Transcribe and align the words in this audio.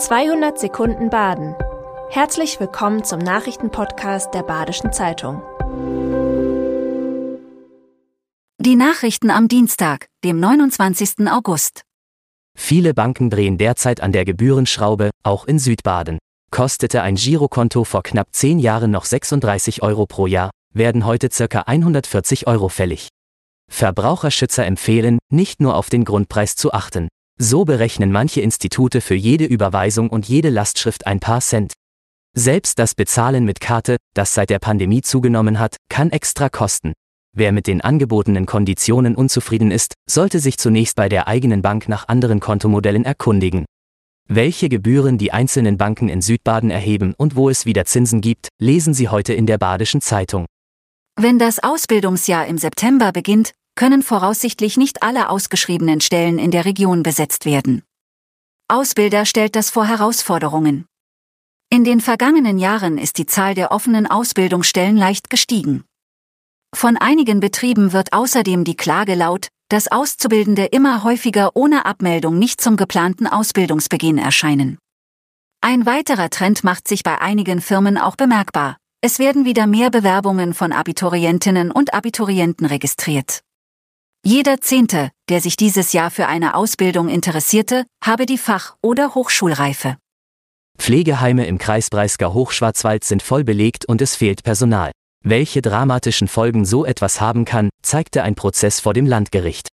200 0.00 0.58
Sekunden 0.58 1.10
Baden. 1.10 1.54
Herzlich 2.08 2.58
willkommen 2.58 3.04
zum 3.04 3.18
Nachrichtenpodcast 3.18 4.32
der 4.32 4.42
Badischen 4.42 4.94
Zeitung. 4.94 5.42
Die 8.56 8.76
Nachrichten 8.76 9.30
am 9.30 9.46
Dienstag, 9.46 10.06
dem 10.24 10.40
29. 10.40 11.28
August. 11.30 11.82
Viele 12.56 12.94
Banken 12.94 13.28
drehen 13.28 13.58
derzeit 13.58 14.00
an 14.00 14.12
der 14.12 14.24
Gebührenschraube, 14.24 15.10
auch 15.22 15.44
in 15.44 15.58
Südbaden. 15.58 16.18
Kostete 16.50 17.02
ein 17.02 17.16
Girokonto 17.16 17.84
vor 17.84 18.02
knapp 18.02 18.28
zehn 18.32 18.58
Jahren 18.58 18.90
noch 18.90 19.04
36 19.04 19.82
Euro 19.82 20.06
pro 20.06 20.26
Jahr, 20.26 20.50
werden 20.72 21.04
heute 21.04 21.28
ca. 21.28 21.60
140 21.66 22.46
Euro 22.46 22.70
fällig. 22.70 23.10
Verbraucherschützer 23.70 24.64
empfehlen, 24.64 25.18
nicht 25.30 25.60
nur 25.60 25.76
auf 25.76 25.90
den 25.90 26.06
Grundpreis 26.06 26.56
zu 26.56 26.72
achten. 26.72 27.08
So 27.42 27.64
berechnen 27.64 28.12
manche 28.12 28.42
Institute 28.42 29.00
für 29.00 29.14
jede 29.14 29.46
Überweisung 29.46 30.10
und 30.10 30.28
jede 30.28 30.50
Lastschrift 30.50 31.06
ein 31.06 31.20
paar 31.20 31.40
Cent. 31.40 31.72
Selbst 32.36 32.78
das 32.78 32.94
Bezahlen 32.94 33.46
mit 33.46 33.60
Karte, 33.60 33.96
das 34.12 34.34
seit 34.34 34.50
der 34.50 34.58
Pandemie 34.58 35.00
zugenommen 35.00 35.58
hat, 35.58 35.76
kann 35.88 36.10
extra 36.10 36.50
kosten. 36.50 36.92
Wer 37.34 37.52
mit 37.52 37.66
den 37.66 37.80
angebotenen 37.80 38.44
Konditionen 38.44 39.14
unzufrieden 39.14 39.70
ist, 39.70 39.94
sollte 40.06 40.38
sich 40.38 40.58
zunächst 40.58 40.96
bei 40.96 41.08
der 41.08 41.28
eigenen 41.28 41.62
Bank 41.62 41.88
nach 41.88 42.08
anderen 42.08 42.40
Kontomodellen 42.40 43.06
erkundigen. 43.06 43.64
Welche 44.28 44.68
Gebühren 44.68 45.16
die 45.16 45.32
einzelnen 45.32 45.78
Banken 45.78 46.10
in 46.10 46.20
Südbaden 46.20 46.70
erheben 46.70 47.14
und 47.16 47.36
wo 47.36 47.48
es 47.48 47.64
wieder 47.64 47.86
Zinsen 47.86 48.20
gibt, 48.20 48.48
lesen 48.60 48.92
Sie 48.92 49.08
heute 49.08 49.32
in 49.32 49.46
der 49.46 49.56
Badischen 49.56 50.02
Zeitung. 50.02 50.44
Wenn 51.18 51.38
das 51.38 51.58
Ausbildungsjahr 51.62 52.46
im 52.46 52.58
September 52.58 53.12
beginnt, 53.12 53.52
können 53.74 54.02
voraussichtlich 54.02 54.76
nicht 54.76 55.02
alle 55.02 55.28
ausgeschriebenen 55.28 56.00
Stellen 56.00 56.38
in 56.38 56.50
der 56.50 56.64
Region 56.64 57.02
besetzt 57.02 57.44
werden. 57.44 57.82
Ausbilder 58.68 59.26
stellt 59.26 59.56
das 59.56 59.70
vor 59.70 59.86
Herausforderungen. 59.86 60.86
In 61.70 61.84
den 61.84 62.00
vergangenen 62.00 62.58
Jahren 62.58 62.98
ist 62.98 63.18
die 63.18 63.26
Zahl 63.26 63.54
der 63.54 63.72
offenen 63.72 64.06
Ausbildungsstellen 64.06 64.96
leicht 64.96 65.30
gestiegen. 65.30 65.84
Von 66.74 66.96
einigen 66.96 67.40
Betrieben 67.40 67.92
wird 67.92 68.12
außerdem 68.12 68.64
die 68.64 68.76
Klage 68.76 69.14
laut, 69.14 69.48
dass 69.68 69.90
Auszubildende 69.90 70.66
immer 70.66 71.04
häufiger 71.04 71.50
ohne 71.54 71.86
Abmeldung 71.86 72.38
nicht 72.38 72.60
zum 72.60 72.76
geplanten 72.76 73.26
Ausbildungsbeginn 73.26 74.18
erscheinen. 74.18 74.78
Ein 75.60 75.86
weiterer 75.86 76.30
Trend 76.30 76.64
macht 76.64 76.88
sich 76.88 77.02
bei 77.02 77.20
einigen 77.20 77.60
Firmen 77.60 77.98
auch 77.98 78.16
bemerkbar. 78.16 78.76
Es 79.00 79.18
werden 79.18 79.44
wieder 79.44 79.66
mehr 79.66 79.90
Bewerbungen 79.90 80.54
von 80.54 80.72
Abiturientinnen 80.72 81.70
und 81.70 81.94
Abiturienten 81.94 82.66
registriert. 82.66 83.40
Jeder 84.22 84.60
Zehnte, 84.60 85.10
der 85.28 85.40
sich 85.40 85.56
dieses 85.56 85.92
Jahr 85.92 86.10
für 86.10 86.26
eine 86.26 86.54
Ausbildung 86.54 87.08
interessierte, 87.08 87.84
habe 88.04 88.26
die 88.26 88.36
Fach- 88.36 88.76
oder 88.82 89.14
Hochschulreife. 89.14 89.96
Pflegeheime 90.78 91.46
im 91.46 91.58
Kreis 91.58 91.88
Breisgau-Hochschwarzwald 91.88 93.02
sind 93.02 93.22
voll 93.22 93.44
belegt 93.44 93.86
und 93.86 94.02
es 94.02 94.16
fehlt 94.16 94.42
Personal. 94.42 94.92
Welche 95.24 95.62
dramatischen 95.62 96.28
Folgen 96.28 96.64
so 96.64 96.84
etwas 96.84 97.20
haben 97.20 97.44
kann, 97.44 97.70
zeigte 97.82 98.22
ein 98.22 98.34
Prozess 98.34 98.78
vor 98.78 98.94
dem 98.94 99.06
Landgericht. 99.06 99.68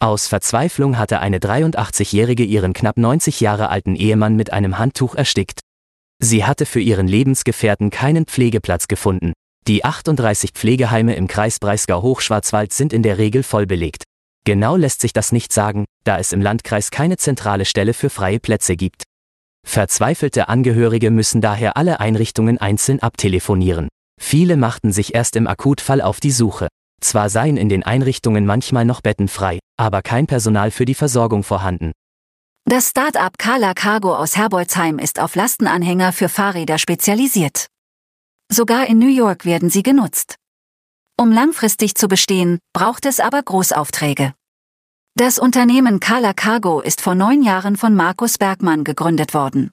Aus 0.00 0.28
Verzweiflung 0.28 0.96
hatte 0.96 1.18
eine 1.18 1.38
83-Jährige 1.38 2.44
ihren 2.44 2.72
knapp 2.72 2.96
90 2.96 3.40
Jahre 3.40 3.68
alten 3.68 3.96
Ehemann 3.96 4.34
mit 4.34 4.52
einem 4.52 4.78
Handtuch 4.78 5.14
erstickt. 5.14 5.60
Sie 6.22 6.44
hatte 6.44 6.64
für 6.64 6.80
ihren 6.80 7.06
Lebensgefährten 7.06 7.90
keinen 7.90 8.24
Pflegeplatz 8.24 8.88
gefunden, 8.88 9.32
die 9.70 9.84
38 9.84 10.50
Pflegeheime 10.50 11.14
im 11.14 11.28
Kreis 11.28 11.58
Breisgau-Hochschwarzwald 11.60 12.72
sind 12.72 12.92
in 12.92 13.02
der 13.02 13.18
Regel 13.18 13.42
voll 13.42 13.66
belegt. 13.66 14.02
Genau 14.44 14.74
lässt 14.74 15.00
sich 15.00 15.12
das 15.12 15.32
nicht 15.32 15.52
sagen, 15.52 15.84
da 16.02 16.18
es 16.18 16.32
im 16.32 16.40
Landkreis 16.40 16.90
keine 16.90 17.18
zentrale 17.18 17.64
Stelle 17.64 17.94
für 17.94 18.10
freie 18.10 18.40
Plätze 18.40 18.74
gibt. 18.74 19.04
Verzweifelte 19.64 20.48
Angehörige 20.48 21.10
müssen 21.10 21.40
daher 21.40 21.76
alle 21.76 22.00
Einrichtungen 22.00 22.58
einzeln 22.58 23.00
abtelefonieren. 23.00 23.88
Viele 24.20 24.56
machten 24.56 24.92
sich 24.92 25.14
erst 25.14 25.36
im 25.36 25.46
Akutfall 25.46 26.00
auf 26.00 26.20
die 26.20 26.32
Suche. 26.32 26.68
Zwar 27.00 27.30
seien 27.30 27.56
in 27.56 27.68
den 27.68 27.82
Einrichtungen 27.82 28.46
manchmal 28.46 28.84
noch 28.84 29.02
Betten 29.02 29.28
frei, 29.28 29.58
aber 29.76 30.02
kein 30.02 30.26
Personal 30.26 30.70
für 30.70 30.84
die 30.84 30.94
Versorgung 30.94 31.44
vorhanden. 31.44 31.92
Das 32.64 32.90
Start-up 32.90 33.38
Carla 33.38 33.74
Cargo 33.74 34.14
aus 34.14 34.36
Herbolzheim 34.36 34.98
ist 34.98 35.20
auf 35.20 35.34
Lastenanhänger 35.34 36.12
für 36.12 36.28
Fahrräder 36.28 36.78
spezialisiert. 36.78 37.66
Sogar 38.52 38.86
in 38.86 38.98
New 38.98 39.08
York 39.08 39.44
werden 39.44 39.70
sie 39.70 39.84
genutzt. 39.84 40.34
Um 41.16 41.30
langfristig 41.30 41.94
zu 41.94 42.08
bestehen, 42.08 42.58
braucht 42.72 43.06
es 43.06 43.20
aber 43.20 43.40
Großaufträge. 43.42 44.34
Das 45.14 45.38
Unternehmen 45.38 46.00
Kala 46.00 46.32
Cargo 46.32 46.80
ist 46.80 47.00
vor 47.00 47.14
neun 47.14 47.42
Jahren 47.42 47.76
von 47.76 47.94
Markus 47.94 48.38
Bergmann 48.38 48.82
gegründet 48.82 49.34
worden. 49.34 49.70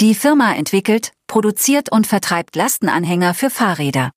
Die 0.00 0.14
Firma 0.14 0.54
entwickelt, 0.54 1.12
produziert 1.28 1.92
und 1.92 2.06
vertreibt 2.06 2.56
Lastenanhänger 2.56 3.32
für 3.32 3.48
Fahrräder. 3.48 4.10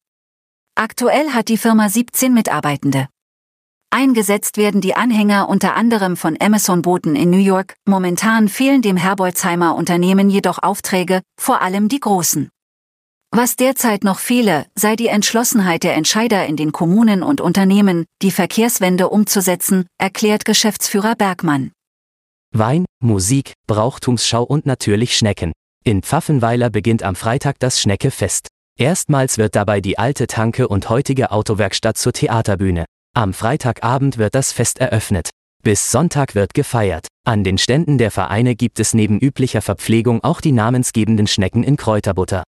Aktuell 0.76 1.32
hat 1.32 1.50
die 1.50 1.58
Firma 1.58 1.88
17 1.88 2.34
Mitarbeitende. 2.34 3.08
Eingesetzt 3.92 4.58
werden 4.58 4.82
die 4.82 4.96
Anhänger 4.96 5.50
unter 5.50 5.76
anderem 5.76 6.18
von 6.18 6.36
Amazon-Booten 6.40 7.16
in 7.16 7.30
New 7.30 7.38
York, 7.38 7.76
momentan 7.86 8.48
fehlen 8.48 8.82
dem 8.82 8.98
Herbolzheimer 8.98 9.76
Unternehmen 9.76 10.30
jedoch 10.30 10.64
Aufträge, 10.64 11.22
vor 11.40 11.62
allem 11.62 11.90
die 11.90 12.00
großen. 12.00 12.50
Was 13.32 13.58
derzeit 13.58 14.04
noch 14.04 14.20
fehle, 14.20 14.66
sei 14.74 14.96
die 14.96 15.08
Entschlossenheit 15.08 15.84
der 15.84 15.96
Entscheider 15.96 16.46
in 16.46 16.56
den 16.56 16.72
Kommunen 16.72 17.24
und 17.24 17.42
Unternehmen, 17.42 18.06
die 18.22 18.32
Verkehrswende 18.32 19.10
umzusetzen, 19.10 19.86
erklärt 20.00 20.46
Geschäftsführer 20.46 21.16
Bergmann. 21.16 21.72
Wein, 22.54 22.86
Musik, 23.04 23.54
Brauchtumsschau 23.68 24.44
und 24.44 24.66
natürlich 24.66 25.18
Schnecken. 25.18 25.52
In 25.84 26.04
Pfaffenweiler 26.04 26.70
beginnt 26.70 27.04
am 27.04 27.16
Freitag 27.16 27.60
das 27.60 27.82
Schneckefest. 27.82 28.48
Erstmals 28.80 29.38
wird 29.38 29.56
dabei 29.56 29.82
die 29.82 30.00
alte 30.00 30.28
Tanke 30.28 30.68
und 30.68 30.90
heutige 30.90 31.32
Autowerkstatt 31.32 31.98
zur 31.98 32.14
Theaterbühne. 32.14 32.86
Am 33.14 33.34
Freitagabend 33.34 34.18
wird 34.18 34.36
das 34.36 34.52
Fest 34.54 34.80
eröffnet. 34.80 35.32
Bis 35.64 35.92
Sonntag 35.92 36.34
wird 36.34 36.54
gefeiert. 36.54 37.08
An 37.26 37.44
den 37.44 37.58
Ständen 37.58 37.98
der 37.98 38.12
Vereine 38.12 38.56
gibt 38.56 38.80
es 38.80 38.94
neben 38.94 39.20
üblicher 39.20 39.62
Verpflegung 39.62 40.24
auch 40.24 40.40
die 40.40 40.54
namensgebenden 40.54 41.28
Schnecken 41.28 41.64
in 41.64 41.76
Kräuterbutter. 41.76 42.44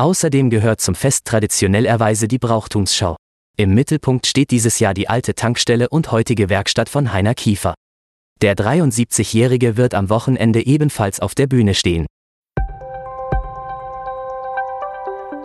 Außerdem 0.00 0.48
gehört 0.48 0.80
zum 0.80 0.94
Fest 0.94 1.24
traditionellerweise 1.24 2.28
die 2.28 2.38
Brauchtumsschau. 2.38 3.16
Im 3.56 3.74
Mittelpunkt 3.74 4.28
steht 4.28 4.52
dieses 4.52 4.78
Jahr 4.78 4.94
die 4.94 5.08
alte 5.08 5.34
Tankstelle 5.34 5.88
und 5.88 6.12
heutige 6.12 6.48
Werkstatt 6.48 6.88
von 6.88 7.12
Heiner 7.12 7.34
Kiefer. 7.34 7.74
Der 8.40 8.54
73-Jährige 8.54 9.76
wird 9.76 9.94
am 9.94 10.08
Wochenende 10.08 10.64
ebenfalls 10.64 11.18
auf 11.18 11.34
der 11.34 11.48
Bühne 11.48 11.74
stehen. 11.74 12.06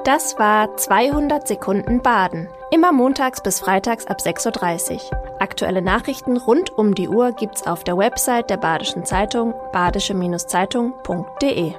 Das 0.05 0.37
war 0.37 0.77
200 0.77 1.47
Sekunden 1.47 2.03
Baden. 2.03 2.47
Immer 2.69 2.91
montags 2.91 3.41
bis 3.41 3.59
freitags 3.59 4.05
ab 4.05 4.19
6.30 4.19 4.93
Uhr. 4.93 5.01
Aktuelle 5.39 5.81
Nachrichten 5.81 6.37
rund 6.37 6.69
um 6.69 6.93
die 6.93 7.07
Uhr 7.07 7.31
gibt's 7.31 7.65
auf 7.65 7.83
der 7.83 7.97
Website 7.97 8.51
der 8.51 8.57
Badischen 8.57 9.03
Zeitung 9.03 9.55
badische-zeitung.de. 9.71 11.73